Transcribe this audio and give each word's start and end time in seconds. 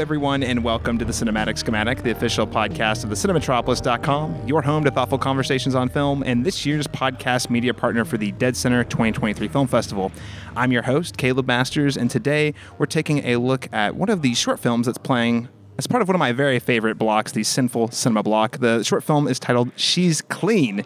Everyone, 0.00 0.42
and 0.42 0.64
welcome 0.64 0.96
to 0.96 1.04
the 1.04 1.12
Cinematic 1.12 1.58
Schematic, 1.58 2.02
the 2.02 2.10
official 2.10 2.46
podcast 2.46 3.04
of 3.04 3.10
the 3.10 3.16
Cinematropolis.com, 3.16 4.48
your 4.48 4.62
home 4.62 4.82
to 4.84 4.90
thoughtful 4.90 5.18
conversations 5.18 5.74
on 5.74 5.90
film, 5.90 6.22
and 6.24 6.44
this 6.44 6.64
year's 6.64 6.86
podcast 6.86 7.50
media 7.50 7.74
partner 7.74 8.06
for 8.06 8.16
the 8.16 8.32
Dead 8.32 8.56
Center 8.56 8.82
2023 8.82 9.46
Film 9.48 9.66
Festival. 9.66 10.10
I'm 10.56 10.72
your 10.72 10.82
host, 10.82 11.18
Caleb 11.18 11.46
Masters, 11.46 11.98
and 11.98 12.10
today 12.10 12.54
we're 12.78 12.86
taking 12.86 13.18
a 13.26 13.36
look 13.36 13.68
at 13.74 13.94
one 13.94 14.08
of 14.08 14.22
the 14.22 14.32
short 14.32 14.58
films 14.58 14.86
that's 14.86 14.96
playing 14.96 15.50
as 15.76 15.86
part 15.86 16.00
of 16.00 16.08
one 16.08 16.14
of 16.14 16.18
my 16.18 16.32
very 16.32 16.58
favorite 16.58 16.96
blocks, 16.96 17.32
the 17.32 17.44
Sinful 17.44 17.90
Cinema 17.90 18.22
block. 18.22 18.58
The 18.58 18.82
short 18.82 19.04
film 19.04 19.28
is 19.28 19.38
titled 19.38 19.70
She's 19.76 20.22
Clean. 20.22 20.82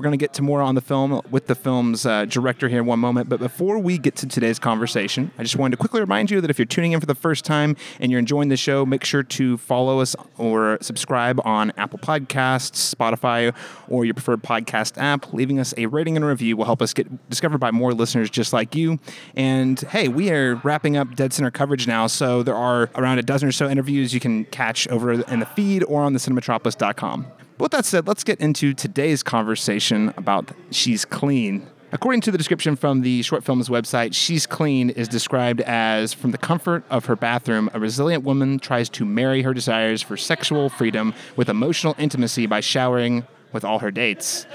We're 0.00 0.04
going 0.04 0.18
to 0.18 0.24
get 0.24 0.32
to 0.32 0.42
more 0.42 0.62
on 0.62 0.76
the 0.76 0.80
film 0.80 1.20
with 1.30 1.46
the 1.46 1.54
film's 1.54 2.06
uh, 2.06 2.24
director 2.24 2.70
here 2.70 2.78
in 2.78 2.86
one 2.86 3.00
moment. 3.00 3.28
But 3.28 3.38
before 3.38 3.78
we 3.78 3.98
get 3.98 4.16
to 4.16 4.26
today's 4.26 4.58
conversation, 4.58 5.30
I 5.36 5.42
just 5.42 5.56
wanted 5.56 5.72
to 5.72 5.76
quickly 5.76 6.00
remind 6.00 6.30
you 6.30 6.40
that 6.40 6.48
if 6.48 6.58
you're 6.58 6.64
tuning 6.64 6.92
in 6.92 7.00
for 7.00 7.06
the 7.06 7.14
first 7.14 7.44
time 7.44 7.76
and 7.98 8.10
you're 8.10 8.18
enjoying 8.18 8.48
the 8.48 8.56
show, 8.56 8.86
make 8.86 9.04
sure 9.04 9.22
to 9.22 9.58
follow 9.58 10.00
us 10.00 10.16
or 10.38 10.78
subscribe 10.80 11.38
on 11.44 11.74
Apple 11.76 11.98
Podcasts, 11.98 12.94
Spotify, 12.94 13.54
or 13.90 14.06
your 14.06 14.14
preferred 14.14 14.42
podcast 14.42 14.96
app. 14.96 15.34
Leaving 15.34 15.60
us 15.60 15.74
a 15.76 15.84
rating 15.84 16.16
and 16.16 16.24
review 16.24 16.56
will 16.56 16.64
help 16.64 16.80
us 16.80 16.94
get 16.94 17.28
discovered 17.28 17.58
by 17.58 17.70
more 17.70 17.92
listeners 17.92 18.30
just 18.30 18.54
like 18.54 18.74
you. 18.74 18.98
And 19.36 19.78
hey, 19.80 20.08
we 20.08 20.30
are 20.30 20.54
wrapping 20.64 20.96
up 20.96 21.14
Dead 21.14 21.34
Center 21.34 21.50
coverage 21.50 21.86
now, 21.86 22.06
so 22.06 22.42
there 22.42 22.56
are 22.56 22.88
around 22.94 23.18
a 23.18 23.22
dozen 23.22 23.50
or 23.50 23.52
so 23.52 23.68
interviews 23.68 24.14
you 24.14 24.20
can 24.20 24.46
catch 24.46 24.88
over 24.88 25.12
in 25.12 25.40
the 25.40 25.46
feed 25.46 25.84
or 25.84 26.00
on 26.00 26.14
the 26.14 26.18
cinematropolis.com. 26.18 27.26
But 27.60 27.64
with 27.64 27.72
that 27.72 27.84
said, 27.84 28.08
let's 28.08 28.24
get 28.24 28.40
into 28.40 28.72
today's 28.72 29.22
conversation 29.22 30.14
about 30.16 30.50
She's 30.70 31.04
Clean. 31.04 31.68
According 31.92 32.22
to 32.22 32.30
the 32.30 32.38
description 32.38 32.74
from 32.74 33.02
the 33.02 33.20
short 33.20 33.44
film's 33.44 33.68
website, 33.68 34.14
She's 34.14 34.46
Clean 34.46 34.88
is 34.88 35.08
described 35.08 35.60
as 35.60 36.14
from 36.14 36.30
the 36.30 36.38
comfort 36.38 36.84
of 36.88 37.04
her 37.04 37.16
bathroom, 37.16 37.68
a 37.74 37.78
resilient 37.78 38.24
woman 38.24 38.60
tries 38.60 38.88
to 38.88 39.04
marry 39.04 39.42
her 39.42 39.52
desires 39.52 40.00
for 40.00 40.16
sexual 40.16 40.70
freedom 40.70 41.12
with 41.36 41.50
emotional 41.50 41.94
intimacy 41.98 42.46
by 42.46 42.60
showering 42.60 43.26
with 43.52 43.62
all 43.62 43.80
her 43.80 43.90
dates. 43.90 44.46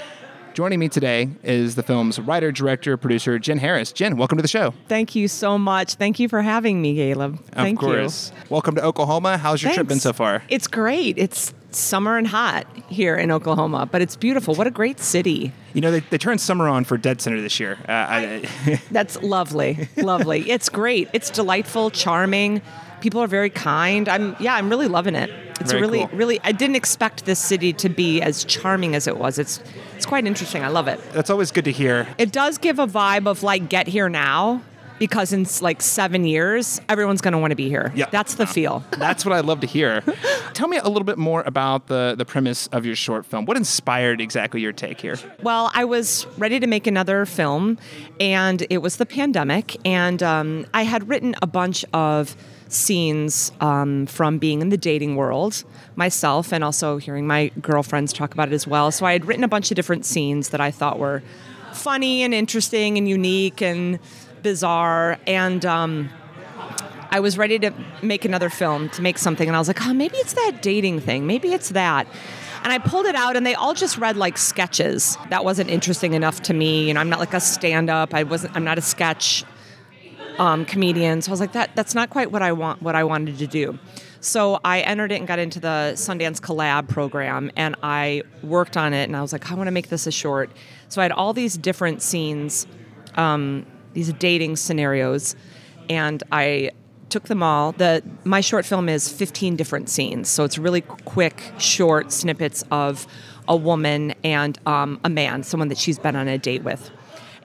Joining 0.56 0.78
me 0.78 0.88
today 0.88 1.28
is 1.42 1.74
the 1.74 1.82
film's 1.82 2.18
writer, 2.18 2.50
director, 2.50 2.96
producer, 2.96 3.38
Jenn 3.38 3.58
Harris. 3.58 3.92
Jenn, 3.92 4.16
welcome 4.16 4.38
to 4.38 4.42
the 4.42 4.48
show. 4.48 4.72
Thank 4.88 5.14
you 5.14 5.28
so 5.28 5.58
much. 5.58 5.96
Thank 5.96 6.18
you 6.18 6.30
for 6.30 6.40
having 6.40 6.80
me, 6.80 6.94
Caleb. 6.94 7.44
Thank 7.52 7.78
of 7.78 7.84
course. 7.86 8.32
You. 8.34 8.42
Welcome 8.48 8.74
to 8.76 8.82
Oklahoma. 8.82 9.36
How's 9.36 9.60
your 9.60 9.68
Thanks. 9.68 9.76
trip 9.76 9.88
been 9.88 10.00
so 10.00 10.14
far? 10.14 10.42
It's 10.48 10.66
great. 10.66 11.18
It's 11.18 11.52
summer 11.72 12.16
and 12.16 12.26
hot 12.26 12.66
here 12.88 13.16
in 13.16 13.30
Oklahoma, 13.30 13.84
but 13.84 14.00
it's 14.00 14.16
beautiful. 14.16 14.54
What 14.54 14.66
a 14.66 14.70
great 14.70 14.98
city. 14.98 15.52
You 15.74 15.82
know, 15.82 15.90
they, 15.90 16.00
they 16.00 16.16
turned 16.16 16.40
summer 16.40 16.68
on 16.68 16.84
for 16.84 16.96
Dead 16.96 17.20
Center 17.20 17.42
this 17.42 17.60
year. 17.60 17.76
Uh, 17.86 17.92
I, 17.92 18.80
that's 18.90 19.22
lovely. 19.22 19.90
Lovely. 19.98 20.50
It's 20.56 20.70
great. 20.70 21.10
It's 21.12 21.28
delightful, 21.28 21.90
charming. 21.90 22.62
People 23.00 23.20
are 23.20 23.26
very 23.26 23.50
kind. 23.50 24.08
I'm 24.08 24.36
yeah, 24.40 24.54
I'm 24.54 24.68
really 24.68 24.88
loving 24.88 25.14
it. 25.14 25.30
It's 25.60 25.72
very 25.72 25.82
really 25.82 26.06
cool. 26.06 26.18
really 26.18 26.40
I 26.44 26.52
didn't 26.52 26.76
expect 26.76 27.24
this 27.24 27.38
city 27.38 27.72
to 27.74 27.88
be 27.88 28.20
as 28.20 28.44
charming 28.44 28.94
as 28.94 29.06
it 29.06 29.18
was. 29.18 29.38
It's 29.38 29.60
it's 29.94 30.06
quite 30.06 30.26
interesting. 30.26 30.62
I 30.62 30.68
love 30.68 30.88
it. 30.88 31.00
That's 31.12 31.30
always 31.30 31.50
good 31.50 31.64
to 31.64 31.72
hear. 31.72 32.06
It 32.18 32.32
does 32.32 32.58
give 32.58 32.78
a 32.78 32.86
vibe 32.86 33.26
of 33.26 33.42
like 33.42 33.68
get 33.68 33.86
here 33.86 34.08
now 34.08 34.62
because 34.98 35.32
in 35.32 35.46
like 35.60 35.82
seven 35.82 36.24
years, 36.24 36.80
everyone's 36.88 37.20
going 37.20 37.32
to 37.32 37.38
want 37.38 37.50
to 37.50 37.56
be 37.56 37.68
here. 37.68 37.92
Yeah. 37.94 38.06
That's 38.10 38.34
the 38.36 38.46
feel. 38.46 38.84
That's 38.92 39.24
what 39.24 39.34
I 39.34 39.40
love 39.40 39.60
to 39.60 39.66
hear. 39.66 40.02
Tell 40.54 40.68
me 40.68 40.78
a 40.78 40.88
little 40.88 41.04
bit 41.04 41.18
more 41.18 41.42
about 41.42 41.86
the, 41.86 42.14
the 42.16 42.24
premise 42.24 42.66
of 42.68 42.86
your 42.86 42.96
short 42.96 43.26
film. 43.26 43.44
What 43.44 43.56
inspired 43.56 44.20
exactly 44.20 44.60
your 44.60 44.72
take 44.72 45.00
here? 45.00 45.18
Well, 45.42 45.70
I 45.74 45.84
was 45.84 46.26
ready 46.38 46.60
to 46.60 46.66
make 46.66 46.86
another 46.86 47.26
film, 47.26 47.78
and 48.20 48.66
it 48.70 48.78
was 48.78 48.96
the 48.96 49.06
pandemic, 49.06 49.76
and 49.84 50.22
um, 50.22 50.66
I 50.72 50.82
had 50.82 51.08
written 51.08 51.34
a 51.42 51.46
bunch 51.46 51.84
of 51.92 52.36
scenes 52.68 53.52
um, 53.60 54.06
from 54.06 54.38
being 54.38 54.60
in 54.60 54.68
the 54.70 54.76
dating 54.76 55.16
world 55.16 55.64
myself 55.94 56.52
and 56.52 56.64
also 56.64 56.98
hearing 56.98 57.26
my 57.26 57.50
girlfriends 57.60 58.12
talk 58.12 58.34
about 58.34 58.48
it 58.48 58.54
as 58.54 58.66
well. 58.66 58.90
So 58.90 59.06
I 59.06 59.12
had 59.12 59.24
written 59.24 59.44
a 59.44 59.48
bunch 59.48 59.70
of 59.70 59.76
different 59.76 60.04
scenes 60.04 60.50
that 60.50 60.60
I 60.60 60.70
thought 60.70 60.98
were 60.98 61.22
funny 61.72 62.22
and 62.22 62.34
interesting 62.34 62.98
and 62.98 63.08
unique 63.08 63.62
and 63.62 63.98
bizarre. 64.42 65.18
And 65.26 65.64
um, 65.64 66.10
I 67.10 67.20
was 67.20 67.38
ready 67.38 67.58
to 67.60 67.72
make 68.02 68.24
another 68.24 68.50
film, 68.50 68.88
to 68.90 69.02
make 69.02 69.18
something. 69.18 69.48
And 69.48 69.56
I 69.56 69.58
was 69.58 69.68
like, 69.68 69.86
oh, 69.86 69.94
maybe 69.94 70.16
it's 70.18 70.34
that 70.34 70.60
dating 70.60 71.00
thing. 71.00 71.26
Maybe 71.26 71.52
it's 71.52 71.70
that. 71.70 72.06
And 72.64 72.72
I 72.72 72.78
pulled 72.78 73.06
it 73.06 73.14
out, 73.14 73.36
and 73.36 73.46
they 73.46 73.54
all 73.54 73.74
just 73.74 73.96
read 73.96 74.16
like 74.16 74.36
sketches. 74.36 75.16
That 75.30 75.44
wasn't 75.44 75.70
interesting 75.70 76.14
enough 76.14 76.42
to 76.42 76.54
me. 76.54 76.88
You 76.88 76.94
know, 76.94 77.00
I'm 77.00 77.08
not 77.08 77.20
like 77.20 77.32
a 77.32 77.38
stand-up. 77.38 78.12
I 78.12 78.24
wasn't. 78.24 78.56
I'm 78.56 78.64
not 78.64 78.76
a 78.76 78.80
sketch 78.82 79.44
um, 80.38 80.64
comedian. 80.64 81.22
So 81.22 81.30
I 81.30 81.32
was 81.32 81.40
like, 81.40 81.52
that 81.52 81.74
that's 81.74 81.94
not 81.94 82.10
quite 82.10 82.30
what 82.32 82.42
I 82.42 82.52
want. 82.52 82.82
What 82.82 82.94
I 82.94 83.04
wanted 83.04 83.38
to 83.38 83.46
do. 83.46 83.78
So 84.20 84.58
I 84.64 84.80
entered 84.80 85.12
it 85.12 85.16
and 85.16 85.26
got 85.28 85.38
into 85.38 85.60
the 85.60 85.92
Sundance 85.94 86.40
Collab 86.40 86.88
program, 86.88 87.50
and 87.56 87.76
I 87.82 88.22
worked 88.42 88.76
on 88.76 88.92
it. 88.92 89.04
And 89.04 89.16
I 89.16 89.22
was 89.22 89.32
like, 89.32 89.50
I 89.50 89.54
want 89.54 89.68
to 89.68 89.72
make 89.72 89.88
this 89.88 90.06
a 90.06 90.12
short. 90.12 90.50
So 90.88 91.00
I 91.00 91.04
had 91.04 91.12
all 91.12 91.32
these 91.32 91.56
different 91.56 92.02
scenes, 92.02 92.66
um, 93.14 93.66
these 93.92 94.12
dating 94.14 94.56
scenarios, 94.56 95.36
and 95.88 96.22
I 96.32 96.70
took 97.08 97.24
them 97.24 97.42
all. 97.42 97.72
The 97.72 98.02
my 98.24 98.40
short 98.40 98.66
film 98.66 98.88
is 98.88 99.08
15 99.08 99.56
different 99.56 99.88
scenes, 99.88 100.28
so 100.28 100.44
it's 100.44 100.58
really 100.58 100.80
quick, 100.80 101.42
short 101.58 102.12
snippets 102.12 102.64
of 102.70 103.06
a 103.48 103.56
woman 103.56 104.12
and 104.24 104.58
um, 104.66 105.00
a 105.04 105.08
man, 105.08 105.42
someone 105.42 105.68
that 105.68 105.78
she's 105.78 105.98
been 105.98 106.16
on 106.16 106.28
a 106.28 106.38
date 106.38 106.64
with. 106.64 106.90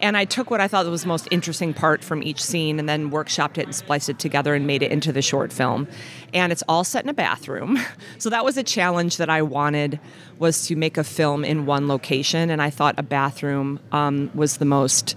And 0.01 0.17
I 0.17 0.25
took 0.25 0.49
what 0.49 0.59
I 0.59 0.67
thought 0.67 0.85
was 0.87 1.03
the 1.03 1.07
most 1.07 1.27
interesting 1.31 1.73
part 1.73 2.03
from 2.03 2.23
each 2.23 2.43
scene 2.43 2.79
and 2.79 2.89
then 2.89 3.11
workshopped 3.11 3.57
it 3.57 3.65
and 3.65 3.75
spliced 3.75 4.09
it 4.09 4.19
together 4.19 4.55
and 4.55 4.65
made 4.65 4.81
it 4.81 4.91
into 4.91 5.11
the 5.11 5.21
short 5.21 5.53
film. 5.53 5.87
And 6.33 6.51
it's 6.51 6.63
all 6.67 6.83
set 6.83 7.03
in 7.03 7.09
a 7.09 7.13
bathroom. 7.13 7.79
So 8.17 8.29
that 8.29 8.45
was 8.45 8.55
a 8.55 8.63
challenge 8.63 9.17
that 9.17 9.29
I 9.29 9.41
wanted 9.41 9.99
was 10.37 10.67
to 10.67 10.75
make 10.75 10.97
a 10.97 11.03
film 11.03 11.43
in 11.43 11.65
one 11.65 11.87
location. 11.87 12.49
And 12.49 12.61
I 12.61 12.69
thought 12.69 12.95
a 12.97 13.03
bathroom 13.03 13.79
um, 13.91 14.29
was 14.35 14.57
the 14.57 14.65
most 14.65 15.15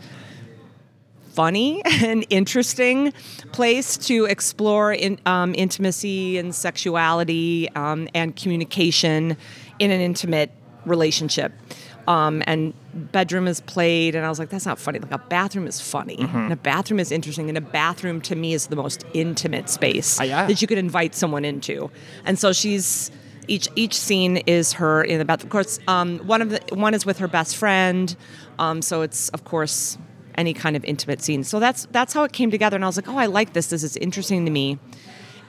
funny 1.35 1.83
and 2.03 2.25
interesting 2.31 3.13
place 3.53 3.97
to 3.99 4.25
explore 4.25 4.93
in, 4.93 5.19
um, 5.27 5.55
intimacy 5.57 6.39
and 6.39 6.55
sexuality 6.55 7.69
um, 7.75 8.09
and 8.15 8.37
communication 8.37 9.37
in 9.79 9.91
an 9.91 10.01
intimate 10.01 10.51
relationship. 10.87 11.53
Um, 12.07 12.43
and 12.47 12.75
bedroom 13.13 13.49
is 13.49 13.61
played, 13.61 14.15
and 14.15 14.27
I 14.27 14.29
was 14.29 14.39
like, 14.39 14.51
that's 14.51 14.67
not 14.67 14.79
funny. 14.79 14.99
Like 14.99 15.11
a 15.13 15.19
bathroom 15.19 15.67
is 15.67 15.81
funny, 15.81 16.17
Mm-hmm. 16.19 16.37
and 16.37 16.53
a 16.53 16.57
bathroom 16.57 17.01
is 17.01 17.11
interesting, 17.11 17.49
and 17.49 17.57
a 17.57 17.63
bathroom 17.63 18.21
to 18.23 18.35
me 18.37 18.53
is 18.53 18.67
the 18.67 18.77
most 18.77 19.05
intimate 19.15 19.69
space 19.71 20.21
Ah, 20.21 20.25
yeah. 20.25 20.47
that 20.47 20.61
you 20.61 20.69
could 20.69 20.79
invite 20.79 21.15
someone 21.15 21.45
into. 21.45 21.91
And 22.27 22.39
so 22.39 22.53
she's 22.53 23.11
each 23.49 23.69
each 23.75 23.95
scene 23.99 24.37
is 24.47 24.75
her 24.75 25.03
in 25.03 25.19
the 25.19 25.25
bathroom. 25.25 25.47
Of 25.49 25.53
course, 25.53 25.79
um, 25.89 26.19
one 26.21 26.43
of 26.43 26.51
the 26.51 26.61
one 26.75 26.93
is 26.95 27.05
with 27.07 27.19
her 27.19 27.29
best 27.29 27.57
friend, 27.57 28.15
um, 28.59 28.83
so 28.83 29.03
it's 29.03 29.29
of 29.31 29.45
course 29.45 29.97
any 30.37 30.53
kind 30.53 30.77
of 30.77 30.85
intimate 30.85 31.23
scene. 31.23 31.43
So 31.45 31.59
that's 31.61 31.87
that's 31.91 32.13
how 32.13 32.25
it 32.25 32.33
came 32.33 32.51
together, 32.51 32.75
and 32.77 32.85
I 32.85 32.89
was 32.89 32.97
like, 32.97 33.09
oh, 33.09 33.17
I 33.19 33.27
like 33.27 33.53
this. 33.55 33.69
This 33.69 33.83
is 33.83 33.97
interesting 33.97 34.45
to 34.45 34.51
me. 34.51 34.79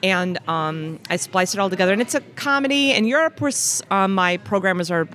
And 0.04 0.38
um, 0.48 1.00
I 1.10 1.16
spliced 1.16 1.56
it 1.56 1.60
all 1.60 1.70
together, 1.70 1.92
and 1.94 2.02
it's 2.02 2.16
a 2.16 2.22
comedy. 2.36 2.92
In 2.92 3.06
Europe, 3.06 3.42
where 3.42 3.52
um, 3.92 4.14
my 4.14 4.38
programmers 4.38 4.92
are 4.92 5.08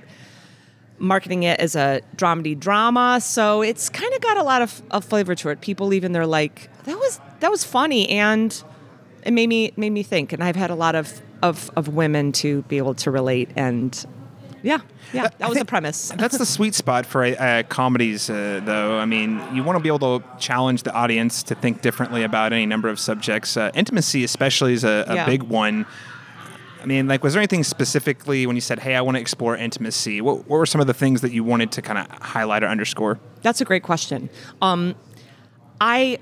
marketing 1.01 1.43
it 1.43 1.59
as 1.59 1.75
a 1.75 2.01
dramedy 2.15 2.57
drama, 2.57 3.19
so 3.21 3.61
it's 3.61 3.89
kind 3.89 4.13
of 4.13 4.21
got 4.21 4.37
a 4.37 4.43
lot 4.43 4.61
of, 4.61 4.81
of 4.91 5.03
flavor 5.03 5.35
to 5.35 5.49
it. 5.49 5.61
People 5.61 5.93
even 5.93 6.11
they're 6.11 6.25
like, 6.25 6.69
that 6.85 6.97
was 6.97 7.19
that 7.39 7.51
was 7.51 7.63
funny, 7.63 8.07
and 8.09 8.63
it 9.25 9.31
made 9.33 9.47
me 9.47 9.73
made 9.75 9.91
me 9.91 10.03
think. 10.03 10.31
And 10.33 10.43
I've 10.43 10.55
had 10.55 10.69
a 10.69 10.75
lot 10.75 10.95
of 10.95 11.21
of, 11.41 11.71
of 11.75 11.87
women 11.87 12.31
to 12.33 12.61
be 12.63 12.77
able 12.77 12.93
to 12.95 13.09
relate, 13.11 13.49
and 13.55 14.05
yeah, 14.63 14.81
yeah, 15.11 15.23
that 15.23 15.35
I 15.41 15.49
was 15.49 15.57
the 15.57 15.65
premise. 15.65 16.09
That's 16.15 16.37
the 16.37 16.45
sweet 16.45 16.75
spot 16.75 17.07
for 17.07 17.23
uh, 17.25 17.63
comedies, 17.67 18.29
uh, 18.29 18.61
though. 18.63 18.99
I 18.99 19.05
mean, 19.05 19.41
you 19.55 19.63
want 19.63 19.77
to 19.77 19.81
be 19.81 19.89
able 19.89 20.19
to 20.19 20.25
challenge 20.37 20.83
the 20.83 20.93
audience 20.93 21.41
to 21.43 21.55
think 21.55 21.81
differently 21.81 22.21
about 22.21 22.53
any 22.53 22.67
number 22.67 22.87
of 22.89 22.99
subjects. 22.99 23.57
Uh, 23.57 23.71
intimacy, 23.73 24.23
especially, 24.23 24.73
is 24.73 24.83
a, 24.83 25.03
a 25.07 25.15
Yeah. 25.15 25.25
big 25.25 25.41
one. 25.43 25.87
I 26.81 26.85
mean, 26.85 27.07
like, 27.07 27.23
was 27.23 27.33
there 27.33 27.39
anything 27.41 27.63
specifically 27.63 28.47
when 28.47 28.55
you 28.55 28.61
said, 28.61 28.79
"Hey, 28.79 28.95
I 28.95 29.01
want 29.01 29.15
to 29.15 29.21
explore 29.21 29.55
intimacy"? 29.55 30.19
What, 30.21 30.47
what 30.47 30.57
were 30.57 30.65
some 30.65 30.81
of 30.81 30.87
the 30.87 30.93
things 30.93 31.21
that 31.21 31.31
you 31.31 31.43
wanted 31.43 31.71
to 31.73 31.81
kind 31.81 31.99
of 31.99 32.09
highlight 32.21 32.63
or 32.63 32.67
underscore? 32.67 33.19
That's 33.41 33.61
a 33.61 33.65
great 33.65 33.83
question. 33.83 34.29
Um, 34.61 34.95
I 35.79 36.17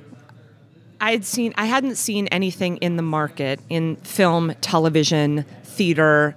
I 1.02 1.12
had 1.12 1.26
seen 1.26 1.54
I 1.58 1.66
hadn't 1.66 1.96
seen 1.96 2.28
anything 2.28 2.78
in 2.78 2.98
the 2.98 3.04
market 3.04 3.60
in 3.70 3.96
film, 3.98 4.54
television, 4.62 5.46
theater, 5.64 6.36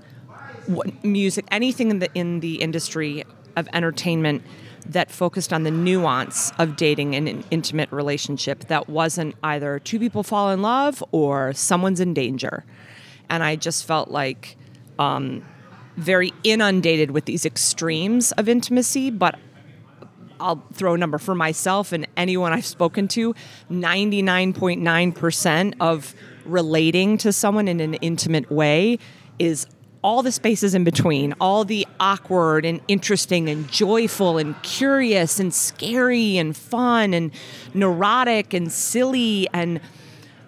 music, 1.02 1.44
anything 1.50 1.90
in 1.90 1.98
the 1.98 2.10
in 2.14 2.40
the 2.40 2.56
industry 2.56 3.24
of 3.56 3.69
entertainment 3.72 4.42
that 4.86 5.10
focused 5.10 5.52
on 5.52 5.62
the 5.62 5.70
nuance 5.70 6.52
of 6.58 6.76
dating 6.76 7.14
in 7.14 7.28
an 7.28 7.44
intimate 7.50 7.90
relationship 7.92 8.66
that 8.66 8.88
wasn't 8.88 9.34
either 9.42 9.78
two 9.78 9.98
people 9.98 10.22
fall 10.22 10.50
in 10.50 10.62
love 10.62 11.02
or 11.12 11.52
someone's 11.52 12.00
in 12.00 12.14
danger. 12.14 12.64
And 13.28 13.42
I 13.42 13.56
just 13.56 13.84
felt 13.84 14.10
like 14.10 14.56
um, 14.98 15.44
very 15.96 16.32
inundated 16.44 17.10
with 17.10 17.24
these 17.24 17.44
extremes 17.44 18.30
of 18.32 18.48
intimacy, 18.48 19.10
but 19.10 19.38
I'll 20.40 20.64
throw 20.72 20.94
a 20.94 20.98
number 20.98 21.19
for 21.19 21.34
myself 21.34 21.92
and 21.92 22.06
anyone 22.16 22.52
I've 22.52 22.66
spoken 22.66 23.08
to 23.08 23.34
99.9% 23.70 25.74
of 25.80 26.14
relating 26.44 27.19
to 27.19 27.32
someone 27.32 27.69
in 27.69 27.80
an 27.80 27.94
intimate 27.94 28.50
way 28.50 28.98
is 29.38 29.66
all 30.02 30.22
the 30.22 30.32
spaces 30.32 30.74
in 30.74 30.82
between, 30.82 31.32
all 31.40 31.64
the 31.64 31.86
awkward 32.00 32.64
and 32.64 32.80
interesting 32.88 33.48
and 33.48 33.70
joyful 33.70 34.36
and 34.36 34.60
curious 34.62 35.38
and 35.38 35.54
scary 35.54 36.38
and 36.38 36.56
fun 36.56 37.14
and 37.14 37.30
neurotic 37.72 38.52
and 38.52 38.72
silly 38.72 39.46
and 39.52 39.80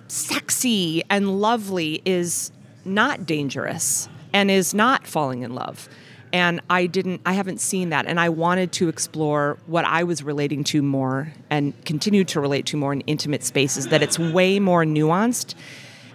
sexy 0.08 1.04
and 1.08 1.40
lovely 1.40 2.02
is 2.04 2.50
not 2.84 3.26
dangerous 3.26 4.08
and 4.32 4.50
is 4.50 4.74
not 4.74 5.06
falling 5.06 5.42
in 5.42 5.54
love. 5.54 5.88
And 6.32 6.60
I 6.68 6.86
didn't, 6.86 7.20
I 7.24 7.34
haven't 7.34 7.60
seen 7.60 7.90
that. 7.90 8.06
And 8.06 8.18
I 8.18 8.28
wanted 8.28 8.72
to 8.72 8.88
explore 8.88 9.56
what 9.66 9.84
I 9.84 10.02
was 10.02 10.22
relating 10.24 10.64
to 10.64 10.82
more 10.82 11.32
and 11.48 11.72
continue 11.84 12.24
to 12.24 12.40
relate 12.40 12.66
to 12.66 12.76
more 12.76 12.92
in 12.92 13.02
intimate 13.02 13.44
spaces, 13.44 13.86
that 13.88 14.02
it's 14.02 14.18
way 14.18 14.58
more 14.58 14.84
nuanced. 14.84 15.54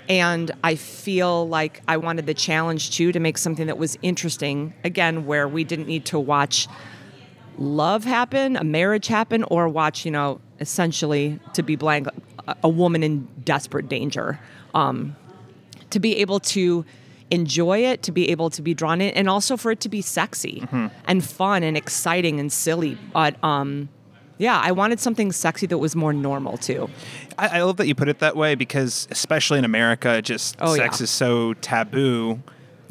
And 0.10 0.51
I 0.62 0.75
feel 0.75 1.48
like 1.48 1.81
I 1.88 1.95
wanted 1.95 2.25
the 2.25 2.33
challenge 2.33 2.92
too 2.92 3.13
to 3.13 3.19
make 3.19 3.38
something 3.38 3.68
that 3.68 3.77
was 3.77 3.98
interesting, 4.01 4.74
again, 4.83 5.25
where 5.25 5.48
we 5.48 5.63
didn't 5.63 5.88
need 5.88 6.04
to 6.06 6.19
watch 6.19 6.68
love 7.57 8.04
happen, 8.04 8.57
a 8.57 8.63
marriage 8.63 9.07
happen, 9.07 9.44
or 9.44 9.69
watch, 9.69 10.04
you 10.04 10.12
know, 10.12 10.42
essentially, 10.60 11.39
to 11.54 11.63
be 11.63 11.77
blank, 11.77 12.07
a, 12.48 12.56
a 12.63 12.69
woman 12.69 13.04
in 13.04 13.27
desperate 13.45 13.88
danger. 13.88 14.39
Um, 14.74 15.16
to 15.91 16.00
be 16.00 16.18
able 16.18 16.39
to 16.41 16.86
enjoy 17.31 17.80
it, 17.86 18.01
to 18.03 18.12
be 18.12 18.30
able 18.30 18.50
to 18.50 18.62
be 18.62 18.74
drawn 18.74 19.01
in, 19.01 19.12
and 19.13 19.30
also 19.30 19.56
for 19.57 19.71
it 19.71 19.80
to 19.81 19.89
be 19.89 20.01
sexy 20.01 20.62
Mm-hmm. 20.62 20.88
and 21.06 21.24
fun 21.24 21.63
and 21.63 21.77
exciting 21.77 22.39
and 22.39 22.51
silly. 22.51 22.97
But 23.13 23.41
um, 23.44 23.89
yeah, 24.38 24.59
I 24.63 24.71
wanted 24.71 25.00
something 25.00 25.31
sexy 25.31 25.68
that 25.68 25.77
was 25.77 25.95
more 25.95 26.13
normal 26.13 26.57
too. 26.57 26.89
I, 27.38 27.59
I 27.59 27.62
love 27.63 27.77
that 27.77 27.88
you 27.88 27.94
put 27.95 28.09
it 28.09 28.19
that 28.19 28.36
way 28.36 28.56
because, 28.56 29.07
especially 29.12 29.59
in 29.59 29.65
America, 29.65 30.21
just 30.21 30.56
Oh, 30.59 30.75
sex 30.75 31.00
yeah. 31.00 31.03
is 31.03 31.09
so 31.12 31.53
taboo. 31.56 32.42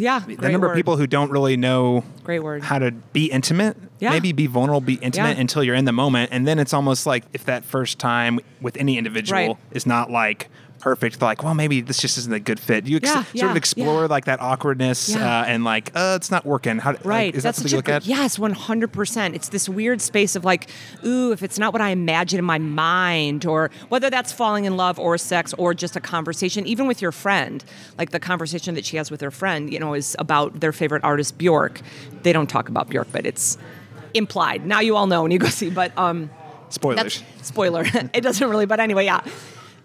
Yeah, 0.01 0.21
the 0.21 0.49
number 0.51 0.69
word. 0.69 0.75
of 0.75 0.77
people 0.77 0.97
who 0.97 1.09
don't 1.09 1.33
really 1.33 1.57
know 1.57 2.05
Great 2.23 2.39
word. 2.39 2.63
how 2.63 2.79
to 2.79 2.93
be 2.93 3.25
intimate, 3.33 3.77
Yeah. 3.99 4.11
maybe 4.11 4.31
be 4.31 4.47
vulnerable, 4.47 4.81
be 4.81 4.95
intimate 4.95 5.35
Yeah. 5.37 5.41
until 5.41 5.65
you're 5.65 5.75
in 5.75 5.87
the 5.87 5.93
moment, 5.93 6.31
and 6.33 6.47
then 6.47 6.61
it's 6.61 6.73
almost 6.73 7.05
like 7.05 7.25
if 7.33 7.45
that 7.47 7.65
first 7.65 7.99
time 7.99 8.39
with 8.61 8.77
any 8.77 8.97
individual 8.97 9.37
Right. 9.41 9.57
is 9.73 9.87
not 9.87 10.09
like 10.09 10.51
perfect, 10.81 11.19
They're 11.21 11.29
like 11.29 11.43
well 11.43 11.55
maybe 11.55 11.81
this 11.81 11.99
just 12.01 12.19
isn't 12.19 12.33
a 12.33 12.41
good 12.41 12.59
fit. 12.61 12.87
You 12.87 12.97
ex- 12.99 13.07
Yeah, 13.09 13.23
sort 13.23 13.35
yeah, 13.35 13.51
of 13.51 13.57
explore 13.57 14.03
yeah. 14.03 14.07
like 14.07 14.25
that 14.27 14.41
awkwardness 14.41 15.15
uh, 15.15 15.45
and 15.47 15.65
like 15.65 15.91
uh, 15.95 16.15
it's 16.17 16.31
not 16.31 16.45
working. 16.47 16.79
How, 16.79 16.93
like, 16.93 17.05
Right. 17.05 17.35
is 17.35 17.43
that 17.43 17.49
That's 17.49 17.59
something 17.59 17.69
such 17.69 17.73
you 17.73 17.79
look 17.79 17.89
at? 17.89 18.07
Yes, 18.07 18.39
one 18.39 18.53
hundred 18.53 18.93
percent. 18.93 19.35
It's 19.35 19.49
this 19.49 19.69
weird 19.69 20.01
space 20.01 20.37
of 20.37 20.45
like, 20.45 20.69
ooh, 21.05 21.33
if 21.33 21.43
it's 21.43 21.59
not 21.59 21.73
what 21.73 21.83
I 21.83 21.91
imagine 21.91 22.39
in 22.39 22.45
my 22.45 22.59
mind, 22.59 23.45
or 23.47 23.71
whether 23.89 24.11
that's 24.11 24.33
falling 24.33 24.65
in 24.65 24.77
love 24.77 24.99
or 24.99 25.19
sex 25.19 25.53
or 25.59 25.75
just 25.75 25.97
a 25.97 26.01
conversation, 26.01 26.67
even 26.67 26.87
with 26.87 27.03
your 27.03 27.13
friend, 27.13 27.65
like 27.99 28.11
the 28.11 28.21
conversation 28.21 28.75
that 28.75 28.85
she 28.85 28.97
has 28.97 29.11
with 29.11 29.21
her 29.21 29.31
friend, 29.31 29.73
you 29.73 29.79
know, 29.81 29.95
is 29.95 30.15
about 30.19 30.61
their 30.61 30.73
favorite 30.73 31.05
artist 31.05 31.39
Bjork. 31.39 31.81
They 32.23 32.33
don't 32.33 32.49
talk 32.49 32.69
about 32.69 32.89
Bjork, 32.89 33.09
but 33.13 33.27
it's 33.27 33.59
implied. 34.15 34.65
Now 34.67 34.81
you 34.81 34.97
all 34.97 35.07
know 35.07 35.23
when 35.23 35.31
you 35.31 35.39
go 35.39 35.49
see. 35.49 35.71
But 35.71 35.97
um, 35.99 36.31
Spoilers. 36.71 37.23
spoiler. 37.43 37.85
it 38.15 38.21
doesn't 38.21 38.49
really, 38.49 38.67
but 38.67 38.81
anyway, 38.81 39.05
yeah. 39.07 39.21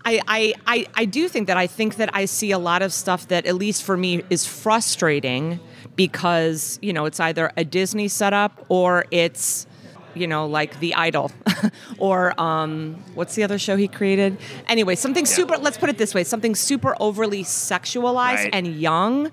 I, 0.05 0.19
I, 0.27 0.53
I, 0.67 0.85
I 0.95 1.05
do 1.05 1.27
think 1.29 1.47
that 1.47 1.57
I 1.57 1.67
think 1.67 1.95
that 1.95 2.09
I 2.13 2.25
see 2.25 2.51
a 2.51 2.57
lot 2.59 2.81
of 2.81 2.91
stuff 2.91 3.27
that, 3.29 3.45
at 3.45 3.55
least 3.55 3.83
for 3.83 3.95
me, 3.95 4.23
is 4.29 4.45
frustrating 4.45 5.59
because, 5.95 6.79
you 6.81 6.91
know, 6.93 7.05
it's 7.05 7.19
either 7.19 7.51
a 7.55 7.63
Disney 7.63 8.07
setup 8.07 8.65
or 8.69 9.05
it's, 9.11 9.65
you 10.13 10.27
know, 10.27 10.45
like 10.45 10.79
The 10.79 10.93
Idol 10.95 11.31
or 11.97 12.39
um, 12.39 13.01
what's 13.15 13.35
the 13.35 13.43
other 13.43 13.57
show 13.57 13.77
he 13.77 13.87
created? 13.87 14.37
Anyway, 14.67 14.95
something 14.95 15.25
super, 15.25 15.57
let's 15.57 15.77
put 15.77 15.89
it 15.89 15.97
this 15.97 16.13
way 16.13 16.23
something 16.23 16.55
super 16.55 16.95
overly 16.99 17.43
sexualized 17.43 18.35
Right. 18.35 18.49
and 18.53 18.67
young 18.67 19.31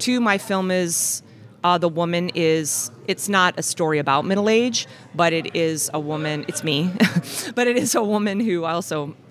to 0.00 0.20
my 0.20 0.38
film 0.38 0.70
is 0.70 1.22
uh, 1.64 1.76
the 1.78 1.88
woman 1.88 2.30
is 2.34 2.90
it's 3.06 3.28
not 3.28 3.54
a 3.58 3.62
story 3.62 3.98
about 3.98 4.24
middle 4.24 4.48
age 4.48 4.86
but 5.14 5.32
it 5.32 5.56
is 5.56 5.90
a 5.92 5.98
woman 5.98 6.44
it's 6.46 6.62
me 6.62 6.92
but 7.56 7.66
it 7.66 7.76
is 7.76 7.96
a 7.96 8.02
woman 8.02 8.38
who 8.38 8.64
I 8.64 8.74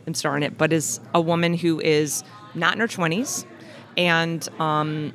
also 0.08 0.12
am 0.12 0.14
starring 0.14 0.44
it 0.44 0.58
but 0.58 0.74
is 0.74 1.00
a 1.14 1.22
woman 1.22 1.54
who 1.54 1.80
is 1.82 2.24
not 2.56 2.74
in 2.74 2.80
her 2.80 2.88
20s 2.88 3.46
and 3.98 4.48
um, 4.60 5.14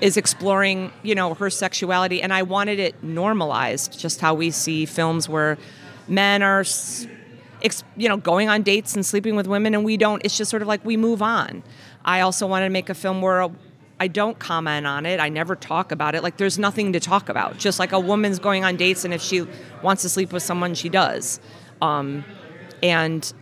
is 0.00 0.16
exploring 0.16 0.92
you 1.02 1.14
know 1.14 1.34
her 1.34 1.50
sexuality. 1.50 2.22
And 2.22 2.32
i 2.32 2.42
wanted 2.42 2.78
it 2.78 2.94
normalized 3.02 3.98
just 3.98 4.20
how 4.20 4.34
we 4.34 4.50
see 4.50 4.86
films 4.86 5.28
where 5.28 5.58
men 6.08 6.42
are 6.42 6.64
you 7.96 8.08
know 8.08 8.16
going 8.16 8.48
on 8.48 8.62
dates 8.62 8.94
and 8.94 9.04
sleeping 9.04 9.36
with 9.36 9.46
women 9.46 9.74
and 9.74 9.84
we 9.84 9.96
don't 9.96 10.24
it's 10.24 10.36
just 10.36 10.50
sort 10.50 10.62
of 10.62 10.68
like 10.68 10.84
we 10.84 10.96
move 10.96 11.22
on. 11.22 11.62
I 12.04 12.20
also 12.20 12.46
wanted 12.46 12.66
to 12.66 12.72
make 12.72 12.90
a 12.90 12.94
film 12.94 13.22
where 13.22 13.48
i 14.00 14.08
don't 14.08 14.38
comment 14.40 14.84
on 14.86 15.06
it 15.06 15.20
i 15.20 15.28
never 15.28 15.54
talk 15.54 15.92
about 15.92 16.14
it 16.16 16.22
like 16.24 16.36
there's 16.36 16.58
nothing 16.58 16.92
to 16.92 16.98
talk 16.98 17.28
about 17.28 17.56
just 17.56 17.78
like 17.78 17.92
a 17.92 18.00
woman's 18.00 18.40
going 18.40 18.64
on 18.64 18.76
dates 18.76 19.04
and 19.04 19.14
if 19.14 19.22
she 19.22 19.46
wants 19.82 20.02
to 20.02 20.08
sleep 20.08 20.32
with 20.32 20.42
someone 20.42 20.74
she 20.74 20.88
does. 20.88 21.40
Um, 21.80 22.24
and 22.82 23.32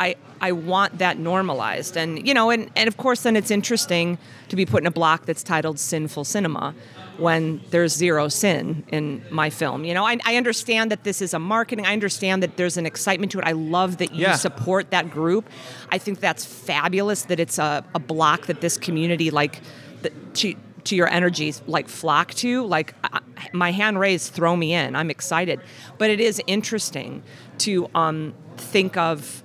I 0.00 0.16
I 0.40 0.52
want 0.52 0.98
that 0.98 1.18
normalized. 1.18 1.96
And 1.96 2.26
you 2.26 2.34
know, 2.34 2.50
and, 2.50 2.70
and 2.74 2.88
of 2.88 2.96
course 2.96 3.22
then 3.22 3.36
it's 3.36 3.50
interesting 3.50 4.18
to 4.48 4.56
be 4.56 4.64
put 4.66 4.82
in 4.82 4.86
a 4.86 4.90
block 4.90 5.26
that's 5.26 5.42
titled 5.42 5.78
Sinful 5.78 6.24
Cinema 6.24 6.74
when 7.18 7.60
there's 7.70 7.92
zero 7.94 8.28
sin 8.28 8.82
in 8.88 9.22
my 9.30 9.50
film. 9.50 9.84
You 9.84 9.92
know, 9.92 10.06
I, 10.06 10.16
I 10.24 10.36
understand 10.36 10.90
that 10.90 11.04
this 11.04 11.20
is 11.20 11.34
a 11.34 11.38
marketing, 11.38 11.84
I 11.86 11.92
understand 11.92 12.42
that 12.42 12.56
there's 12.56 12.78
an 12.78 12.86
excitement 12.86 13.30
to 13.32 13.38
it. 13.40 13.44
I 13.44 13.52
love 13.52 13.98
that 13.98 14.14
you 14.14 14.22
Yeah. 14.22 14.36
support 14.36 14.90
that 14.90 15.10
group. 15.10 15.44
I 15.90 15.98
think 15.98 16.20
that's 16.20 16.44
fabulous 16.46 17.22
that 17.24 17.38
it's 17.38 17.58
a, 17.58 17.84
a 17.94 17.98
block 17.98 18.46
that 18.46 18.62
this 18.62 18.78
community 18.78 19.30
like 19.30 19.60
the, 20.02 20.10
to 20.34 20.54
to 20.84 20.96
your 20.96 21.08
energies 21.08 21.60
like 21.66 21.88
flock 21.90 22.32
to 22.32 22.64
like 22.64 22.94
I, 23.04 23.20
my 23.52 23.70
hand 23.70 24.00
raised 24.00 24.32
throw 24.32 24.56
me 24.56 24.72
in 24.72 24.96
i'm 24.96 25.10
excited 25.10 25.60
but 25.98 26.08
it 26.08 26.20
is 26.20 26.40
interesting 26.46 27.22
to 27.58 27.86
um, 27.94 28.32
think 28.56 28.96
of 28.96 29.42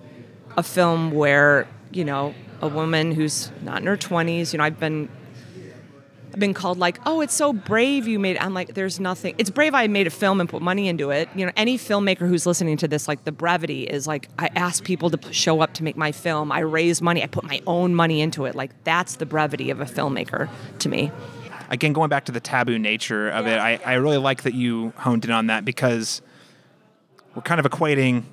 a 0.58 0.64
film 0.64 1.12
where 1.12 1.68
you 1.92 2.04
know 2.04 2.34
a 2.62 2.68
woman 2.68 3.12
who's 3.12 3.52
not 3.62 3.82
in 3.82 3.88
her 3.88 3.98
20s 3.98 4.54
you 4.54 4.58
know 4.58 4.64
i've 4.64 4.80
been 4.80 5.10
I've 6.34 6.40
been 6.40 6.54
called 6.54 6.78
like 6.78 7.00
oh 7.06 7.22
it's 7.22 7.34
so 7.34 7.54
brave 7.54 8.10
you 8.10 8.20
made 8.20 8.36
it. 8.36 8.44
i'm 8.44 8.54
like 8.54 8.74
there's 8.74 9.00
nothing 9.00 9.36
it's 9.38 9.50
brave 9.50 9.74
i 9.74 9.88
made 9.88 10.06
a 10.06 10.10
film 10.10 10.42
and 10.42 10.50
put 10.50 10.62
money 10.62 10.90
into 10.90 11.10
it 11.10 11.30
you 11.34 11.46
know 11.46 11.52
any 11.56 11.78
filmmaker 11.78 12.28
who's 12.28 12.46
listening 12.46 12.76
to 12.78 12.90
this 12.90 13.08
like 13.08 13.24
the 13.24 13.32
brevity 13.32 13.84
is 13.84 14.06
like 14.06 14.28
i 14.38 14.50
asked 14.56 14.84
people 14.84 15.10
to 15.10 15.34
show 15.34 15.62
up 15.62 15.74
to 15.76 15.84
make 15.84 15.96
my 15.96 16.12
film 16.12 16.52
i 16.52 16.60
raised 16.60 17.02
money 17.02 17.24
i 17.24 17.28
put 17.28 17.46
my 17.46 17.62
own 17.68 17.96
money 17.96 18.20
into 18.20 18.44
it 18.44 18.54
like 18.54 18.72
that's 18.84 19.16
the 19.16 19.26
brevity 19.26 19.70
of 19.70 19.80
a 19.80 19.86
filmmaker 19.86 20.50
to 20.78 20.90
me 20.90 21.10
again, 21.70 21.94
going 21.94 22.10
back 22.10 22.26
to 22.26 22.32
the 22.32 22.40
taboo 22.40 22.80
nature 22.80 23.30
of 23.30 23.48
it, 23.48 23.60
I, 23.60 23.80
I 23.86 23.94
really 23.96 24.18
like 24.18 24.44
that 24.44 24.54
you 24.54 24.94
honed 24.98 25.26
in 25.26 25.32
on 25.32 25.48
that 25.48 25.66
because 25.66 26.22
we're 27.34 27.42
kind 27.42 27.60
of 27.60 27.70
equating 27.70 28.24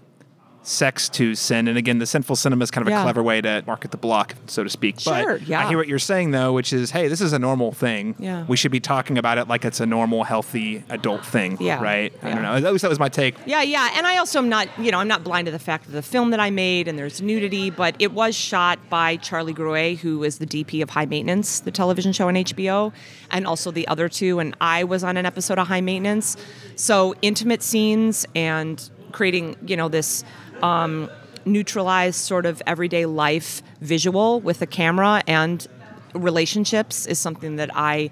sex 0.64 1.08
to 1.08 1.34
sin. 1.34 1.66
And 1.66 1.76
again, 1.76 1.98
the 1.98 2.06
sinful 2.06 2.36
cinema 2.36 2.62
is 2.62 2.70
kind 2.70 2.86
of 2.86 2.90
Yeah. 2.92 3.00
a 3.00 3.02
clever 3.02 3.22
way 3.22 3.40
to 3.40 3.64
market 3.66 3.90
the 3.90 3.96
block, 3.96 4.34
so 4.46 4.62
to 4.62 4.70
speak. 4.70 5.00
Sure, 5.00 5.38
but 5.38 5.48
yeah. 5.48 5.64
I 5.64 5.68
hear 5.68 5.76
what 5.76 5.88
you're 5.88 5.98
saying 5.98 6.30
though, 6.30 6.52
which 6.52 6.72
is, 6.72 6.92
hey, 6.92 7.08
this 7.08 7.20
is 7.20 7.32
a 7.32 7.38
normal 7.38 7.72
thing. 7.72 8.14
Yeah. 8.18 8.44
We 8.46 8.56
should 8.56 8.70
be 8.70 8.78
talking 8.78 9.18
about 9.18 9.38
it 9.38 9.48
like 9.48 9.64
it's 9.64 9.80
a 9.80 9.86
normal, 9.86 10.22
healthy 10.22 10.84
adult 10.88 11.26
thing. 11.26 11.56
Yeah, 11.60 11.82
Right? 11.82 12.12
Yeah. 12.22 12.28
I 12.28 12.32
don't 12.34 12.42
know. 12.42 12.52
At 12.54 12.72
least 12.72 12.82
that 12.82 12.88
was 12.88 13.00
my 13.00 13.08
take. 13.08 13.34
Yeah, 13.44 13.62
yeah, 13.62 13.90
and 13.96 14.06
I 14.06 14.18
also 14.18 14.38
am 14.38 14.48
not, 14.48 14.68
you 14.78 14.92
know, 14.92 14.98
I'm 14.98 15.08
not 15.08 15.24
blind 15.24 15.46
to 15.46 15.50
the 15.50 15.58
fact 15.58 15.86
of 15.86 15.92
the 15.92 16.02
film 16.02 16.30
that 16.30 16.38
I 16.40 16.50
made 16.50 16.86
and 16.86 16.96
there's 16.96 17.20
nudity, 17.20 17.70
but 17.70 17.96
it 17.98 18.12
was 18.12 18.36
shot 18.36 18.78
by 18.88 19.16
Charlie 19.16 19.52
Grouet, 19.52 19.98
who 19.98 20.22
is 20.22 20.38
the 20.38 20.46
DP 20.46 20.80
of 20.80 20.90
High 20.90 21.06
Maintenance, 21.06 21.58
the 21.60 21.72
television 21.72 22.12
show 22.12 22.28
on 22.28 22.34
HBO, 22.36 22.92
and 23.32 23.46
also 23.48 23.72
the 23.72 23.88
other 23.88 24.08
two, 24.08 24.38
and 24.38 24.54
I 24.60 24.84
was 24.84 25.02
on 25.02 25.16
an 25.16 25.26
episode 25.26 25.58
of 25.58 25.66
High 25.66 25.80
Maintenance. 25.80 26.36
So 26.76 27.14
intimate 27.20 27.62
scenes 27.64 28.26
and 28.36 28.88
creating, 29.10 29.56
you 29.66 29.76
know, 29.76 29.88
this 29.88 30.24
um, 30.62 31.10
neutralized 31.44 32.16
sort 32.16 32.46
of 32.46 32.62
everyday 32.66 33.06
life 33.06 33.62
visual 33.80 34.40
with 34.40 34.62
a 34.62 34.66
camera 34.66 35.22
and 35.26 35.66
relationships 36.14 37.06
is 37.06 37.18
something 37.18 37.56
that 37.56 37.70
I 37.74 38.10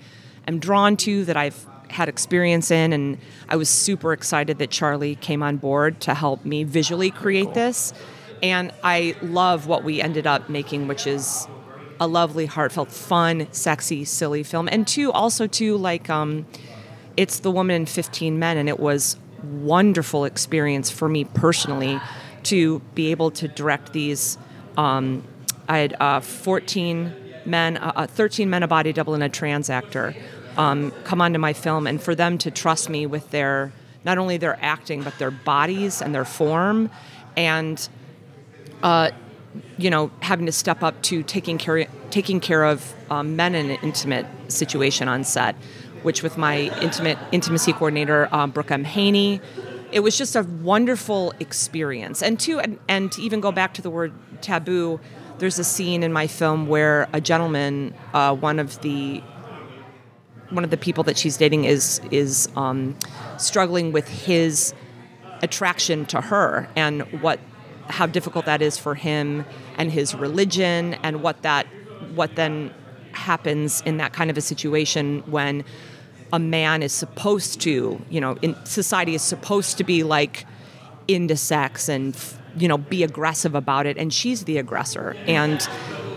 am 0.49 0.59
drawn 0.59 0.97
to, 0.99 1.25
that 1.27 1.37
I've 1.37 1.67
had 1.89 2.09
experience 2.09 2.71
in, 2.71 2.93
and 2.93 3.19
I 3.49 3.57
was 3.57 3.69
super 3.69 4.13
excited 4.13 4.59
that 4.59 4.71
Charlie 4.71 5.17
came 5.17 5.43
on 5.43 5.57
board 5.57 6.01
to 6.03 6.15
help 6.15 6.45
me 6.45 6.65
visually 6.65 7.11
create 7.11 7.55
this. 7.55 7.93
And 8.43 8.73
I 8.83 9.17
love 9.23 9.67
what 9.67 9.85
we 9.85 10.01
ended 10.01 10.27
up 10.27 10.49
making, 10.49 10.89
which 10.89 11.07
is 11.07 11.47
a 11.99 12.07
lovely, 12.07 12.47
heartfelt, 12.47 12.91
fun, 12.91 13.49
sexy, 13.53 14.05
silly 14.05 14.43
film. 14.43 14.69
And 14.71 14.89
two, 14.89 15.13
also 15.13 15.47
too, 15.47 15.77
like 15.77 16.09
um, 16.09 16.47
it's 17.17 17.41
the 17.41 17.51
woman 17.51 17.77
in 17.77 17.87
15 17.87 18.39
men 18.39 18.57
and 18.57 18.69
it 18.69 18.81
was 18.81 19.19
wonderful 19.43 20.25
experience 20.25 20.91
for 20.91 21.09
me 21.09 21.25
personally 21.25 22.01
to 22.45 22.81
be 22.95 23.11
able 23.11 23.31
to 23.31 23.49
direct 23.49 23.93
these 23.93 24.39
um, 24.77 25.23
i 25.69 25.79
had 25.79 25.97
uh, 26.01 26.21
14 26.21 27.15
men 27.45 27.77
uh, 27.77 27.93
uh, 27.97 28.07
13 28.07 28.49
men 28.51 28.63
a 28.63 28.69
body 28.69 28.93
double 28.93 29.15
and 29.15 29.23
a 29.23 29.29
trans 29.29 29.71
actor 29.71 30.15
um, 30.57 30.91
come 31.05 31.21
onto 31.21 31.39
my 31.39 31.53
film 31.53 31.87
and 31.87 32.03
for 32.03 32.15
them 32.15 32.37
to 32.39 32.51
trust 32.51 32.89
me 32.89 33.07
with 33.07 33.31
their 33.31 33.73
not 34.05 34.19
only 34.19 34.37
their 34.37 34.59
acting 34.63 35.03
but 35.03 35.19
their 35.19 35.31
bodies 35.31 36.03
and 36.03 36.15
their 36.15 36.25
form 36.25 36.91
and 37.37 37.89
you 39.79 39.91
know, 39.91 40.11
having 40.21 40.47
to 40.47 40.53
step 40.53 40.83
up 40.83 41.01
to 41.03 41.23
taking 41.23 41.59
care 41.59 41.87
taking 42.11 42.41
care 42.41 42.65
of 42.65 42.93
um, 43.11 43.37
men 43.37 43.55
in 43.55 43.71
an 43.71 43.79
intimate 43.83 44.27
situation 44.49 45.09
on 45.09 45.25
set, 45.25 45.55
which 46.03 46.23
with 46.23 46.37
my 46.37 46.71
intimate 46.81 47.19
intimacy 47.33 47.73
coordinator 47.73 48.29
um, 48.35 48.51
Brooke 48.51 48.71
M. 48.71 48.85
Haney, 48.85 49.41
it 49.93 50.01
was 50.01 50.17
just 50.17 50.37
a 50.37 50.43
wonderful 50.43 51.33
experience. 51.41 52.23
And 52.23 52.39
to 52.41 52.61
and, 52.61 52.79
and 52.89 53.13
to 53.13 53.23
even 53.23 53.41
go 53.41 53.53
back 53.53 53.75
to 53.75 53.83
the 53.83 53.91
word 53.91 54.13
taboo, 54.41 55.01
there's 55.39 55.59
a 55.59 55.65
scene 55.65 56.03
in 56.03 56.13
my 56.13 56.27
film 56.27 56.67
where 56.67 57.09
a 57.13 57.21
gentleman, 57.21 57.95
uh, 58.15 58.35
one 58.35 58.59
of 58.59 58.81
the 58.83 59.23
one 60.51 60.65
of 60.65 60.71
the 60.71 60.77
people 60.77 61.05
that 61.05 61.17
she's 61.17 61.37
dating 61.37 61.65
is 61.65 62.01
is 62.11 62.49
um, 62.57 62.97
struggling 63.39 63.93
with 63.93 64.09
his 64.09 64.75
attraction 65.43 66.05
to 66.07 66.21
her 66.21 66.69
and 66.77 67.03
what 67.23 67.41
how 67.89 68.07
difficult 68.07 68.45
that 68.45 68.63
is 68.63 68.79
for 68.79 68.95
him 68.95 69.45
and 69.77 69.91
his 69.91 70.15
religion 70.15 70.95
and 71.03 71.23
what 71.23 71.43
that 71.43 71.67
what 72.15 72.37
then 72.37 72.73
happens 73.13 73.81
in 73.83 73.97
that 73.97 74.13
kind 74.13 74.31
of 74.31 74.37
a 74.37 74.41
situation 74.41 75.21
when 75.27 75.65
a 76.33 76.39
man 76.39 76.83
is 76.83 76.93
supposed 76.93 77.61
to 77.61 78.01
you 78.09 78.21
know 78.21 78.37
in 78.43 78.55
society 78.65 79.15
is 79.15 79.23
supposed 79.23 79.79
to 79.79 79.85
be 79.85 80.03
like 80.03 80.47
into 81.09 81.37
sex 81.37 81.89
and 81.89 82.17
you 82.57 82.69
know 82.69 82.79
be 82.79 83.03
aggressive 83.03 83.55
about 83.55 83.87
it 83.87 83.97
and 83.97 84.13
she's 84.13 84.45
the 84.45 84.59
aggressor 84.59 85.17
and 85.27 85.63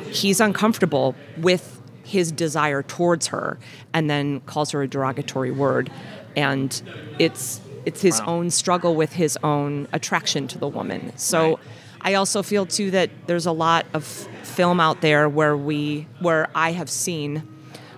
he's 0.10 0.40
uncomfortable 0.40 1.16
with 1.38 1.82
his 2.04 2.32
desire 2.32 2.84
towards 2.84 3.28
her 3.28 3.58
and 3.94 4.10
then 4.10 4.40
calls 4.42 4.72
her 4.72 4.84
a 4.84 4.88
derogatory 4.88 5.52
word 5.52 5.92
and 6.36 6.82
it's 7.20 7.62
it's 7.86 8.02
his 8.02 8.20
wow. 8.22 8.28
own 8.28 8.50
struggle 8.50 8.96
with 8.96 9.14
his 9.14 9.38
own 9.44 9.88
attraction 9.94 10.48
to 10.48 10.58
the 10.58 10.68
woman 10.68 11.12
so 11.16 11.50
right. 11.50 11.60
i 12.02 12.14
also 12.14 12.44
feel 12.44 12.66
too 12.66 12.92
that 12.92 13.10
there's 13.28 13.46
a 13.46 13.52
lot 13.52 13.86
of 13.94 14.06
film 14.44 14.80
out 14.80 15.02
there 15.02 15.30
where 15.30 15.56
we 15.56 16.08
where 16.20 16.50
i 16.56 16.72
have 16.72 16.90
seen 16.90 17.48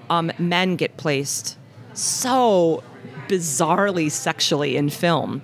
um, 0.10 0.32
men 0.38 0.76
get 0.76 0.98
placed 0.98 1.58
so 1.96 2.84
bizarrely 3.28 4.10
sexually 4.12 4.78
in 4.78 4.90
film 4.90 5.42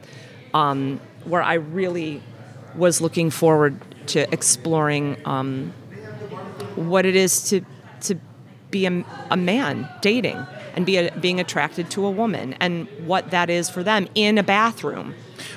um, 0.54 1.00
where 1.26 1.42
i 1.42 1.54
really 1.54 2.22
was 2.76 3.02
looking 3.02 3.30
forward 3.30 3.80
to 4.08 4.32
exploring 4.34 5.18
um, 5.26 5.74
what 6.76 7.06
it 7.06 7.16
is 7.16 7.44
to 7.50 7.62
to 8.02 8.16
be 8.72 8.86
a, 8.86 9.06
a 9.30 9.38
man 9.38 9.88
dating 10.02 10.46
and 10.76 10.86
be 10.86 10.98
a, 10.98 11.12
being 11.20 11.40
attracted 11.40 11.92
to 11.92 12.06
a 12.06 12.12
woman 12.12 12.54
and 12.60 12.88
what 13.06 13.32
that 13.32 13.50
is 13.50 13.70
for 13.70 13.84
them 13.84 14.08
in 14.16 14.38
a 14.38 14.44
bathroom. 14.44 15.14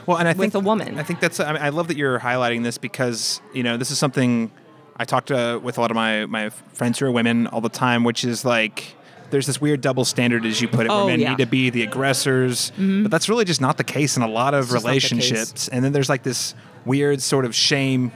Well, 0.07 0.19
and 0.19 0.29
I 0.29 0.33
think 0.33 0.55
with 0.55 0.57
a 0.57 0.61
woman. 0.61 0.99
I 0.99 1.03
think 1.03 1.21
that's. 1.21 1.41
I, 1.41 1.53
mean, 1.53 1.63
I 1.63 1.69
love 1.69 1.89
that 1.89 1.97
you're 1.97 2.19
highlighting 2.19 2.63
this 2.63 2.79
because 2.79 3.41
you 3.53 3.63
know 3.63 3.77
this 3.77 3.91
is 3.91 3.99
something 3.99 4.51
I 4.97 5.05
talk 5.05 5.27
to 5.27 5.61
with 5.63 5.79
a 5.79 5.81
lot 5.81 5.91
of 5.91 5.95
my 5.95 6.27
my 6.27 6.51
friends 6.51 6.99
who 6.99 7.07
are 7.07 7.13
women 7.13 7.47
all 7.47 7.61
the 7.61 7.69
time, 7.69 8.05
which 8.05 8.25
is 8.25 8.45
like 8.45 8.97
there's 9.35 9.49
this 9.49 9.61
weird 9.61 9.81
double 9.81 10.05
standard, 10.05 10.47
as 10.47 10.63
you 10.63 10.69
put 10.69 10.87
it, 10.87 10.91
oh, 10.91 10.99
where 10.99 11.07
men 11.09 11.21
yeah. 11.21 11.31
need 11.31 11.39
to 11.39 11.47
be 11.47 11.69
the 11.69 11.83
aggressors, 11.83 12.71
mm-hmm. 12.71 13.03
but 13.03 13.11
that's 13.11 13.29
really 13.29 13.45
just 13.45 13.61
not 13.61 13.77
the 13.77 13.85
case 13.85 14.17
in 14.17 14.23
a 14.23 14.29
lot 14.29 14.55
of 14.55 14.67
it's 14.67 14.73
relationships. 14.73 15.67
And 15.67 15.85
then 15.85 15.93
there's 15.93 16.09
like 16.09 16.23
this 16.23 16.55
weird 16.85 17.21
sort 17.21 17.45
of 17.45 17.53
shame 17.53 18.13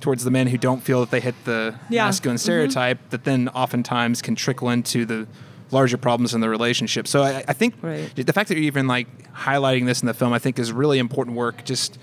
towards 0.00 0.24
the 0.24 0.30
men 0.32 0.48
who 0.48 0.58
don't 0.58 0.80
feel 0.80 0.98
that 1.00 1.12
they 1.12 1.20
hit 1.20 1.36
the 1.44 1.78
yeah. 1.88 2.04
masculine 2.04 2.36
mm-hmm. 2.36 2.42
stereotype 2.42 2.98
mm-hmm. 2.98 3.10
that 3.10 3.22
then 3.22 3.48
oftentimes 3.50 4.20
can 4.20 4.34
trickle 4.34 4.68
into 4.70 5.06
the 5.06 5.28
larger 5.70 5.96
problems 5.96 6.34
in 6.34 6.40
the 6.40 6.48
relationship. 6.48 7.06
So 7.06 7.22
I, 7.22 7.44
I 7.46 7.52
think 7.52 7.74
right. 7.80 8.12
the 8.16 8.32
fact 8.32 8.48
that 8.48 8.56
you're 8.56 8.64
even 8.64 8.88
like 8.88 9.32
highlighting 9.32 9.86
this 9.86 10.00
in 10.00 10.06
the 10.06 10.14
film, 10.14 10.32
I 10.32 10.40
think 10.40 10.58
is 10.58 10.72
really 10.72 10.98
important 10.98 11.36
work. 11.36 11.64
Just 11.64 11.96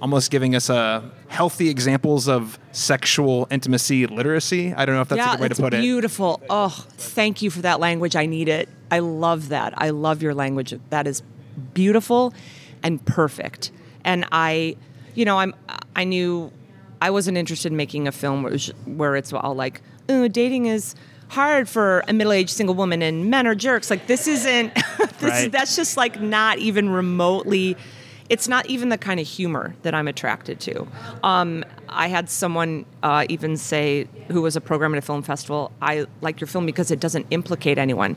almost 0.00 0.30
giving 0.30 0.54
us 0.54 0.70
a 0.70 0.74
uh, 0.74 1.02
healthy 1.28 1.68
examples 1.68 2.28
of 2.28 2.58
sexual 2.72 3.46
intimacy 3.50 4.06
literacy. 4.06 4.72
I 4.72 4.86
don't 4.86 4.94
know 4.94 5.02
if 5.02 5.08
that's 5.08 5.18
yeah, 5.18 5.34
a 5.34 5.36
good 5.36 5.42
way 5.42 5.48
to 5.48 5.54
put 5.54 5.72
beautiful. 5.72 6.34
it. 6.34 6.38
Beautiful. 6.38 6.42
Oh, 6.50 6.86
thank 6.96 7.42
you 7.42 7.50
for 7.50 7.62
that 7.62 7.80
language. 7.80 8.16
I 8.16 8.26
need 8.26 8.48
it. 8.48 8.68
I 8.90 9.00
love 9.00 9.50
that. 9.50 9.74
I 9.76 9.90
love 9.90 10.22
your 10.22 10.34
language. 10.34 10.74
That 10.90 11.06
is 11.06 11.22
beautiful 11.74 12.32
and 12.82 13.04
perfect. 13.04 13.70
And 14.04 14.26
I, 14.32 14.76
you 15.14 15.24
know, 15.24 15.38
I'm 15.38 15.54
I 15.94 16.04
knew 16.04 16.50
I 17.02 17.10
wasn't 17.10 17.36
interested 17.36 17.72
in 17.72 17.76
making 17.76 18.08
a 18.08 18.12
film 18.12 18.42
where, 18.42 18.56
where 18.86 19.16
it's 19.16 19.32
all 19.32 19.54
like, 19.54 19.82
oh, 20.08 20.28
dating 20.28 20.66
is 20.66 20.94
hard 21.28 21.68
for 21.68 22.02
a 22.08 22.12
middle-aged 22.12 22.50
single 22.50 22.74
woman 22.74 23.02
and 23.02 23.30
men 23.30 23.46
are 23.46 23.54
jerks. 23.54 23.90
Like 23.90 24.06
this 24.06 24.26
isn't. 24.26 24.74
this 24.98 25.22
right. 25.22 25.52
that's 25.52 25.76
just 25.76 25.96
like 25.96 26.20
not 26.20 26.58
even 26.58 26.88
remotely. 26.88 27.76
It's 28.30 28.46
not 28.46 28.66
even 28.66 28.88
the 28.88 28.96
kind 28.96 29.18
of 29.18 29.26
humor 29.26 29.74
that 29.82 29.92
I'm 29.92 30.06
attracted 30.06 30.60
to. 30.60 30.86
Um, 31.24 31.64
I 31.88 32.06
had 32.06 32.30
someone 32.30 32.86
uh, 33.02 33.26
even 33.28 33.56
say, 33.56 34.06
who 34.28 34.40
was 34.40 34.54
a 34.54 34.60
program 34.60 34.94
at 34.94 34.98
a 34.98 35.02
film 35.02 35.22
festival, 35.22 35.72
I 35.82 36.06
like 36.20 36.40
your 36.40 36.46
film 36.46 36.64
because 36.64 36.92
it 36.92 37.00
doesn't 37.00 37.26
implicate 37.30 37.76
anyone. 37.76 38.16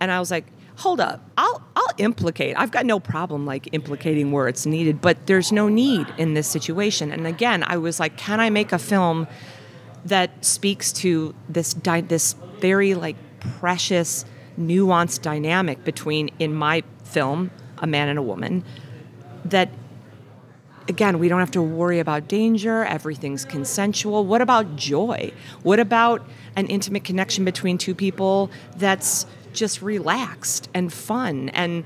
And 0.00 0.12
I 0.12 0.20
was 0.20 0.30
like, 0.30 0.46
hold 0.76 1.00
up, 1.00 1.22
I'll 1.36 1.62
I'll 1.76 1.94
implicate. 1.98 2.56
I've 2.56 2.70
got 2.70 2.86
no 2.86 3.00
problem 3.00 3.44
like 3.44 3.68
implicating 3.72 4.32
where 4.32 4.48
it's 4.48 4.66
needed, 4.66 5.00
but 5.00 5.26
there's 5.26 5.50
no 5.50 5.68
need 5.68 6.06
in 6.16 6.34
this 6.34 6.46
situation. 6.46 7.10
And 7.10 7.26
again, 7.26 7.64
I 7.66 7.76
was 7.76 8.00
like, 8.00 8.16
can 8.16 8.38
I 8.40 8.50
make 8.50 8.72
a 8.72 8.78
film 8.78 9.26
that 10.04 10.44
speaks 10.44 10.92
to 10.92 11.34
this 11.48 11.74
di- 11.74 12.00
this 12.02 12.34
very 12.60 12.94
like 12.94 13.16
precious, 13.58 14.24
nuanced 14.58 15.22
dynamic 15.22 15.84
between 15.84 16.30
in 16.38 16.54
my 16.54 16.82
film 17.04 17.50
a 17.78 17.86
man 17.86 18.08
and 18.08 18.18
a 18.18 18.22
woman 18.22 18.64
that 19.44 19.70
again, 20.88 21.18
we 21.18 21.28
don't 21.28 21.40
have 21.40 21.52
to 21.52 21.62
worry 21.62 22.00
about 22.00 22.26
danger. 22.26 22.84
Everything's 22.84 23.44
consensual. 23.44 24.24
What 24.26 24.42
about 24.42 24.76
joy? 24.76 25.32
What 25.62 25.78
about 25.78 26.26
an 26.56 26.66
intimate 26.66 27.04
connection 27.04 27.44
between 27.44 27.78
two 27.78 27.94
people 27.94 28.50
that's 28.76 29.26
just 29.52 29.82
relaxed 29.82 30.68
and 30.74 30.92
fun 30.92 31.48
and 31.50 31.84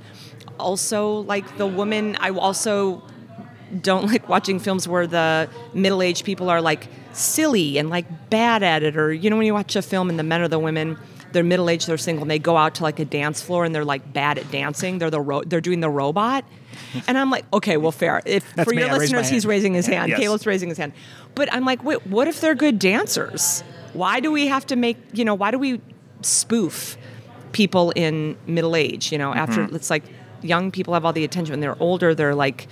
also 0.59 1.21
like 1.21 1.57
the 1.57 1.67
woman 1.67 2.17
i 2.21 2.31
also 2.31 3.03
don't 3.81 4.07
like 4.13 4.29
watching 4.29 4.59
films 4.59 4.87
where 4.87 5.07
the 5.07 5.49
middle-aged 5.73 6.25
people 6.25 6.49
are 6.49 6.61
like 6.61 6.89
silly 7.13 7.79
and 7.79 7.91
like 7.91 8.31
bad 8.31 8.63
at 8.63 8.83
it 8.83 8.97
or 8.97 9.13
you 9.13 9.31
know 9.31 9.37
when 9.37 9.47
you 9.47 9.55
watch 9.55 9.77
a 9.77 9.83
film 9.83 10.11
and 10.11 10.19
the 10.19 10.23
men 10.23 10.41
or 10.41 10.49
the 10.49 10.59
women 10.59 10.99
they're 11.33 11.43
middle-aged 11.43 11.87
they're 11.87 11.99
single 11.99 12.23
and 12.23 12.31
they 12.31 12.39
go 12.39 12.57
out 12.57 12.75
to 12.75 12.83
like 12.83 12.99
a 12.99 13.05
dance 13.05 13.41
floor 13.41 13.65
and 13.65 13.75
they're 13.75 13.85
like 13.85 14.13
bad 14.13 14.39
at 14.39 14.51
dancing 14.51 14.99
they're 14.99 15.11
the 15.11 15.21
ro- 15.21 15.43
they're 15.45 15.61
doing 15.61 15.81
the 15.81 15.91
robot 15.91 16.45
and 17.09 17.19
i'm 17.19 17.31
like 17.31 17.45
okay 17.53 17.77
well 17.77 17.93
fair 17.93 18.23
if 18.25 18.55
That's 18.55 18.69
for 18.69 18.75
your 18.75 18.93
listeners 18.93 19.29
he's 19.29 19.47
raising 19.47 19.75
his 19.75 19.87
hand 19.87 20.11
yes. 20.11 20.19
caleb's 20.19 20.47
raising 20.47 20.69
his 20.69 20.79
hand 20.79 20.93
but 21.35 21.53
i'm 21.53 21.65
like 21.65 21.85
wait 21.85 22.07
what 22.07 22.29
if 22.29 22.41
they're 22.41 22.55
good 22.55 22.79
dancers 22.79 23.63
why 23.93 24.21
do 24.21 24.33
we 24.33 24.47
have 24.49 24.67
to 24.67 24.77
make 24.77 24.97
you 25.13 25.25
know 25.25 25.35
why 25.35 25.51
do 25.51 25.59
we 25.59 25.81
spoof 26.23 26.97
people 27.55 27.93
in 27.93 28.37
middle 28.47 28.77
age. 28.77 29.11
You 29.11 29.17
know, 29.17 29.33
after 29.33 29.63
mm-hmm. 29.63 29.77
it's 29.77 29.89
like 29.89 30.05
young 30.43 30.71
people 30.71 30.93
have 30.93 31.07
all 31.07 31.15
the 31.15 31.25
attention. 31.25 31.55
When 31.55 31.61
they're 31.61 31.81
older, 31.81 32.15
they're 32.15 32.35
like 32.35 32.69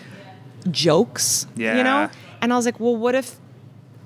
jokes. 0.71 1.47
Yeah. 1.57 1.79
You 1.79 1.85
know, 1.85 2.11
and 2.43 2.53
I 2.53 2.57
was 2.57 2.67
like, 2.67 2.79
well, 2.79 2.97
what 2.97 3.15
if? 3.15 3.39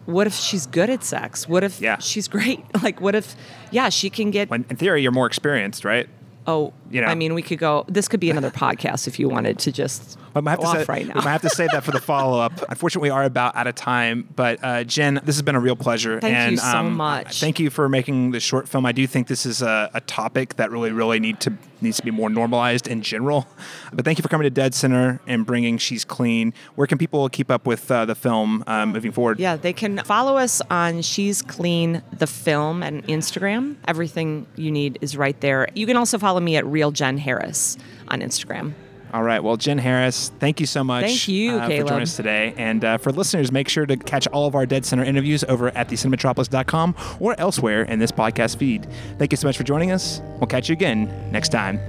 What 0.05 0.29
if 0.29 0.35
she's 0.35 0.67
good 0.67 0.89
at 0.89 1.03
sex? 1.03 1.49
What 1.49 1.65
if 1.65 1.81
yeah. 1.81 1.99
she's 1.99 2.29
great? 2.29 2.65
Like, 2.83 3.01
what 3.01 3.17
if, 3.17 3.35
yeah, 3.73 3.89
she 3.89 4.09
can 4.09 4.31
get. 4.31 4.49
When 4.49 4.65
in 4.71 4.77
theory, 4.77 5.03
you're 5.03 5.11
more 5.11 5.27
experienced, 5.27 5.85
right? 5.85 6.09
Oh, 6.47 6.73
you 6.91 7.01
know. 7.01 7.07
I 7.07 7.15
mean, 7.15 7.35
we 7.35 7.43
could 7.43 7.59
go. 7.59 7.85
This 7.89 8.09
could 8.09 8.21
be 8.21 8.31
another 8.31 8.51
podcast 8.67 9.07
if 9.07 9.19
you 9.19 9.29
wanted 9.29 9.59
to 9.61 9.73
just 9.73 10.19
but 10.37 10.45
might 10.45 10.51
have 10.51 10.61
to 10.61 10.67
off 10.67 10.77
say, 10.77 10.85
right 10.87 11.07
now. 11.07 11.15
We 11.15 11.21
might 11.23 11.33
have 11.33 11.43
to 11.43 11.49
save 11.49 11.71
that 11.71 11.83
for 11.83 11.93
the 11.93 12.01
follow 12.03 12.39
up. 12.39 12.53
Unfortunately, 12.69 13.09
we 13.09 13.15
are 13.15 13.25
about 13.25 13.57
out 13.57 13.67
of 13.67 13.75
time. 13.75 14.29
But 14.37 14.63
uh, 14.63 14.85
Jenn, 14.85 15.15
this 15.25 15.35
has 15.37 15.41
been 15.41 15.55
a 15.55 15.61
real 15.61 15.77
pleasure. 15.77 16.21
Thank 16.21 16.37
and, 16.37 16.53
you 16.53 16.59
so 16.59 16.77
um, 16.77 16.95
much. 16.95 17.41
Thank 17.41 17.59
you 17.59 17.71
for 17.71 17.89
making 17.89 18.33
the 18.33 18.41
short 18.41 18.69
film. 18.69 18.85
I 18.85 18.93
do 18.93 19.07
think 19.07 19.29
this 19.29 19.47
is 19.47 19.63
a, 19.63 19.91
a, 19.95 20.03
topic 20.03 20.57
that 20.57 20.71
really, 20.71 20.93
really 20.93 21.21
need 21.21 21.41
to 21.41 21.55
needs 21.81 21.97
to 21.97 22.03
be 22.03 22.11
more 22.11 22.31
normalized 22.31 22.87
in 22.87 23.03
general. 23.03 23.47
But 23.93 24.05
thank 24.05 24.19
you 24.19 24.23
for 24.23 24.29
coming 24.29 24.45
to 24.45 24.51
Dead 24.51 24.75
Center 24.75 25.21
and 25.27 25.45
bringing 25.45 25.79
She's 25.79 26.05
Clean. 26.05 26.53
Where 26.75 26.87
can 26.87 26.99
people 26.99 27.29
keep 27.29 27.51
up 27.51 27.67
with 27.67 27.91
uh, 27.91 28.05
the 28.05 28.15
film 28.15 28.63
um, 28.67 28.93
moving 28.93 29.13
forward? 29.13 29.39
Yeah, 29.39 29.57
they 29.57 29.73
can 29.73 29.99
follow 30.05 30.37
us 30.37 30.61
on 30.71 31.03
She's 31.03 31.43
Clean 31.43 32.03
the 32.13 32.27
film 32.27 32.83
and 32.83 33.07
Instagram. 33.07 33.77
Everything 33.89 34.47
you 34.57 34.71
need 34.71 34.99
is 35.01 35.17
right 35.17 35.39
there. 35.41 35.69
You 35.75 35.87
can 35.87 35.97
also 35.97 36.19
follow 36.19 36.41
me 36.41 36.57
at 36.57 36.67
Real 36.77 36.91
Jenn 36.91 37.17
Harris 37.17 37.79
on 38.09 38.21
Instagram. 38.21 38.75
All 39.15 39.23
right. 39.23 39.43
Well, 39.43 39.57
Jenn 39.57 39.79
Harris, 39.79 40.31
thank 40.41 40.61
you 40.61 40.67
so 40.67 40.85
much. 40.85 41.07
Thank 41.07 41.29
you, 41.29 41.53
uh, 41.53 41.67
for 41.69 41.85
joining 41.85 42.03
us 42.03 42.17
today. 42.17 42.53
And 42.59 42.85
uh, 42.85 42.99
for 42.99 43.13
listeners, 43.13 43.51
make 43.51 43.67
sure 43.67 43.87
to 43.87 43.97
catch 43.97 44.27
all 44.27 44.47
of 44.47 44.55
our 44.55 44.67
Dead 44.67 44.85
Center 44.85 45.05
interviews 45.05 45.43
over 45.45 45.69
at 45.71 45.89
thecinematropolis.com 45.89 46.95
or 47.19 47.35
elsewhere 47.41 47.85
in 47.85 47.99
this 47.99 48.13
podcast 48.13 48.59
feed. 48.59 48.87
Thank 49.17 49.33
you 49.33 49.39
so 49.39 49.49
much 49.49 49.57
for 49.57 49.65
joining 49.65 49.91
us. 49.91 50.21
We'll 50.39 50.49
catch 50.49 50.69
you 50.69 50.75
again 50.75 51.31
next 51.33 51.49
time. 51.49 51.81